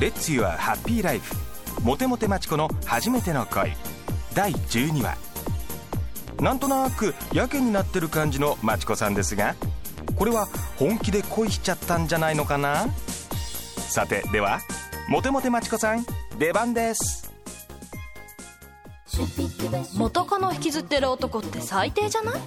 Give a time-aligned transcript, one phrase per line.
[0.00, 1.34] レッツユアハッピーライフ
[1.82, 3.72] モテモテマチコの初めての恋。
[4.34, 5.16] 第12話。
[6.40, 9.54] なんとなくやけになってる感じのマチコさんですが
[10.16, 12.88] これは本気で恋しちゃったんじゃないのかな？
[13.78, 14.60] さてでは
[15.08, 16.04] モテモテマチコさん
[16.38, 17.25] 出番です。
[19.96, 22.40] 元カノ引きずってる男って最低じゃない？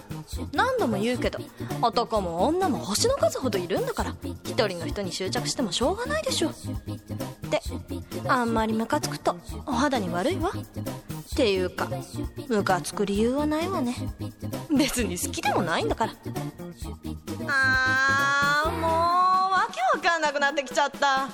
[0.53, 1.39] 何度も言うけど
[1.81, 6.51] 男も女も星の数ほどいるんだから一人の人に執着してもしょうがないでしょ。
[7.49, 7.61] で
[8.27, 10.51] あんまりムカつくとお肌に悪いわ。
[10.51, 11.87] っていうか
[12.49, 13.95] ムカつく理由はないわね。
[14.69, 16.13] 別に好きでもないんだから。
[17.47, 18.91] あーもう
[19.51, 21.29] わけわかんなくなってきちゃった。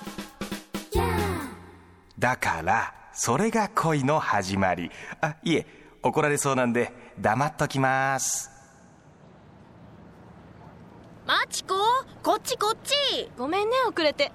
[2.17, 2.93] だから。
[3.15, 4.91] それが恋の始まり。
[5.21, 5.65] あいえ
[6.03, 8.51] 怒られそうなんで黙っときます。
[11.25, 11.75] マチコ
[12.21, 13.31] こっちこっち。
[13.37, 14.31] ごめんね遅れて。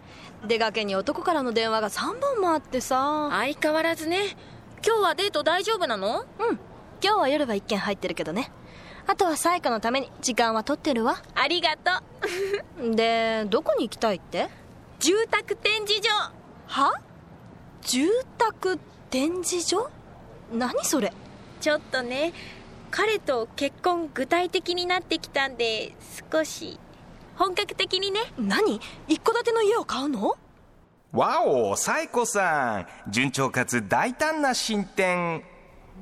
[0.48, 3.28] 出かけに男からの電話が3本もあってさ。
[3.30, 4.36] 相変わらずね。
[4.84, 6.20] 今日はデート大丈夫なの？
[6.20, 6.26] うん。
[7.02, 8.50] 今日は夜は1件入ってるけどね。
[9.06, 11.22] あとは彩花のために時間は取ってるわ。
[11.34, 11.90] ありがと
[12.82, 12.96] う。
[12.96, 14.48] でどこに行きたいって？
[14.98, 16.10] 住宅展示場
[16.66, 16.94] は？
[17.82, 18.78] 住宅
[19.10, 19.90] 展示所？
[20.52, 21.12] 何それ？
[21.60, 22.32] ちょっとね
[22.90, 25.92] 彼と結婚具体的になってきたんで
[26.30, 26.78] 少し
[27.36, 28.20] 本格的にね。
[28.38, 28.80] 何？
[29.08, 30.36] 一戸建ての家を買うの？
[31.12, 33.10] わおサイコさん。
[33.10, 35.42] 順調かつ大胆な進展。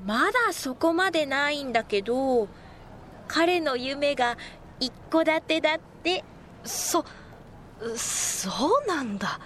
[0.07, 2.49] まだそこまでないんだけど
[3.27, 4.37] 彼の夢が
[4.81, 6.25] 一戸建てだって。
[6.65, 7.05] そ
[7.97, 9.39] そうなんだ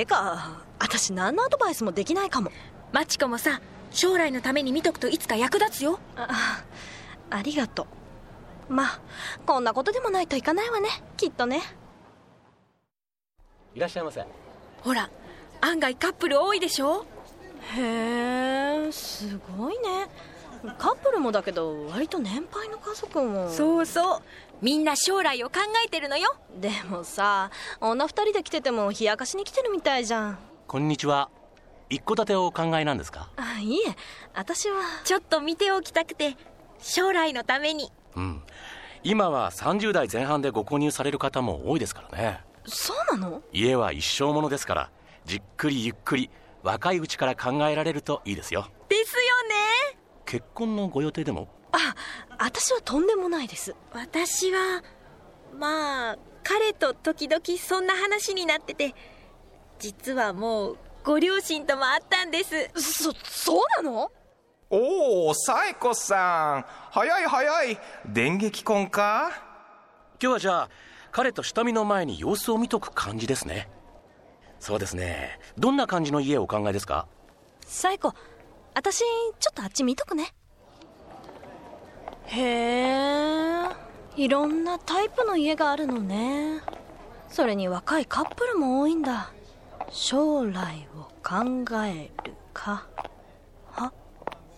[0.00, 2.50] てか私何のアドバイスもできないかも。
[2.90, 5.98] マチコもさ将来のために見とくといつか役立つよ。
[6.16, 6.64] あ
[7.28, 7.86] ありがと
[8.70, 8.72] う。
[8.72, 9.00] まあ
[9.44, 10.88] こんなことでもないといかないわね。
[11.18, 11.60] きっとね。
[13.74, 14.24] いらっしゃいませ。
[14.80, 15.10] ほら
[15.60, 17.04] 案外カップル多いでしょ？
[17.76, 20.08] へえすごいね
[20.78, 23.48] カップルもだけど割と年配の家族も。
[23.48, 24.22] そうそう。
[24.60, 26.36] みんな将来を考えてるのよ。
[26.60, 30.38] でもさ女二人で来てても冷やかしに来てるみたいじゃん。
[30.66, 31.30] こんにちは。
[31.88, 33.30] 一戸建てをお考えなんですか？
[33.36, 33.96] あいいえ。
[34.34, 34.80] 私は。
[35.04, 36.36] ちょっと見ておきたくて
[36.78, 37.90] 将来のために。
[38.16, 38.42] うん。
[39.02, 42.40] 今は30代前半でご購入される方も多いですからね。
[42.66, 43.42] そうなの？
[43.52, 44.90] 家は一生ものですから
[45.24, 46.28] じっくりゆっくり
[46.62, 48.68] 若いうちから考えられるといいですよ
[50.30, 51.48] 結婚のご予定でも？
[51.72, 51.78] あ
[52.38, 53.74] 私はとんでもないです。
[53.92, 54.80] 私は
[55.58, 58.94] まあ彼と時々そんな話になってて
[59.80, 62.70] 実はもうご両親とも会ったんです。
[62.76, 64.12] そそうなの？
[64.70, 66.64] おおサイコさん。
[66.92, 67.78] 早い早い。
[68.06, 69.32] 電撃婚か？
[70.22, 70.70] 今日はじゃあ
[71.10, 73.68] 彼と下見の前に様子を見とく感じですね。
[74.60, 75.40] そうですね。
[75.58, 77.08] どんな感じの家をお考えですか？
[77.66, 78.14] サイコ
[78.74, 80.32] 私ちょっとあっち見とくね。
[82.26, 83.68] へえ
[84.16, 86.60] いろんなタイプの家があるのね。
[87.28, 89.32] それに若いカップルも多いんだ。
[89.90, 92.86] 将来を考えるか。
[93.72, 93.92] は？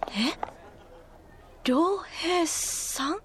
[0.09, 0.39] え？
[1.65, 3.19] 良平さん？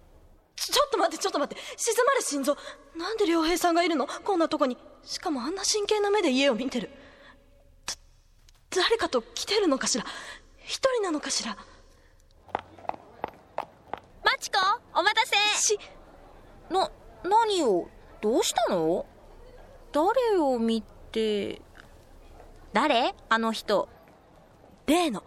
[0.56, 1.62] ちょっと待ってちょっと待って。
[1.76, 2.58] 静まれ心臓。
[2.96, 4.08] なんで良平さんがいるの？
[4.08, 4.78] こんなとこに。
[5.04, 6.90] しかもあんな真剣な目で家を見てる。
[8.70, 10.06] 誰かと来てるのかしら？
[10.68, 11.56] 一人なのかしら？
[14.22, 14.58] マチコ
[14.94, 15.36] お待たせ。
[15.62, 15.80] し
[16.70, 16.92] な
[17.24, 17.88] 何を？
[18.20, 19.06] どうしたの？
[19.94, 20.84] 誰を見
[21.14, 21.62] て？
[22.74, 23.16] 誰？
[23.30, 23.88] あの人。
[24.88, 25.24] 例の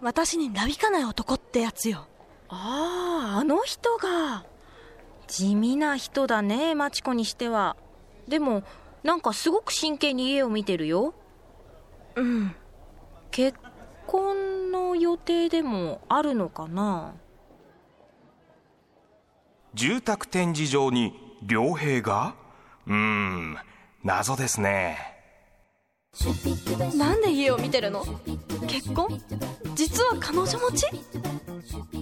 [0.00, 2.06] 私になびかない男ってやつよ。
[2.48, 4.46] あああの人が。
[5.26, 7.76] 地味な人だねマチコにしては。
[8.28, 8.62] でも
[9.02, 11.14] なんかすごく真剣に家を見てるよ。
[12.14, 12.54] うん。
[13.32, 13.58] 結
[14.06, 14.53] 婚
[14.94, 17.14] の予定でもあるのかな？
[19.74, 21.12] 住宅展示場に
[21.48, 22.36] 良平が？
[22.86, 23.56] うーん
[24.04, 24.98] 謎ですね。
[26.96, 28.04] なんで家を見てるの？
[28.68, 29.20] 結婚？
[29.74, 30.86] 実は彼女持ち？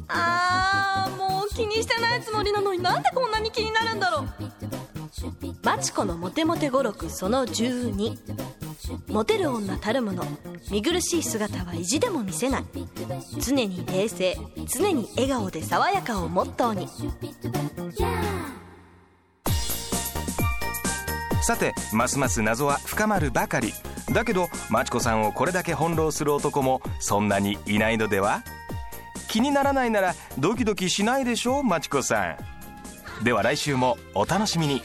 [0.09, 4.27] あーもう気にしてないつもりなのになんでこんなに気になるんだろう。
[5.63, 8.19] マチコのモテモテ語録その12
[9.09, 10.25] モテる女たるもの。
[10.71, 12.65] 見苦しい姿は意地でも見せない。
[13.41, 14.37] 常に冷静。
[14.67, 16.89] 常に笑顔で爽やかをモットーに。
[21.43, 23.73] さてますます謎は深まるばかり。
[24.13, 28.43] だけどマチコさんをこれだけ翻弄する男もそんなにいないのでは？
[29.29, 32.37] 気にならないならドキドキしないでしょマチコさ
[33.21, 33.25] ん。
[33.25, 34.83] では来週もお楽しみに。